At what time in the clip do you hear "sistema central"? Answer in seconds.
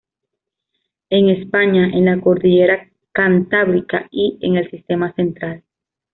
4.71-5.63